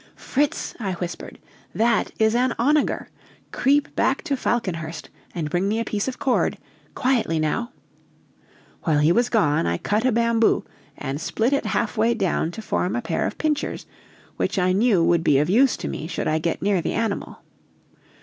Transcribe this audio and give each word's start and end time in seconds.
"Fritz," 0.15 0.73
I 0.79 0.93
whispered, 0.93 1.37
"that 1.75 2.11
is 2.17 2.33
an 2.33 2.55
onager. 2.57 3.09
Creep 3.51 3.95
back 3.95 4.23
to 4.23 4.35
Falconhurst 4.35 5.11
and 5.35 5.47
bring 5.51 5.67
me 5.67 5.79
a 5.79 5.85
piece 5.85 6.07
of 6.07 6.17
cord 6.17 6.57
quietly 6.95 7.37
now!" 7.37 7.71
While 8.81 8.97
he 8.97 9.11
was 9.11 9.29
gone, 9.29 9.67
I 9.67 9.77
cut 9.77 10.03
a 10.03 10.11
bamboo 10.11 10.65
and 10.97 11.21
split 11.21 11.53
it 11.53 11.67
half 11.67 11.97
way 11.97 12.15
down 12.15 12.49
to 12.49 12.63
form 12.63 12.95
a 12.95 13.01
pair 13.03 13.27
of 13.27 13.37
pincers, 13.37 13.85
which 14.37 14.57
I 14.57 14.71
knew 14.71 15.03
would 15.03 15.23
be 15.23 15.37
of 15.37 15.51
use 15.51 15.77
to 15.77 15.87
me 15.87 16.07
should 16.07 16.27
I 16.27 16.39
get 16.39 16.63
near 16.63 16.81
the 16.81 16.93
animal. 16.93 17.37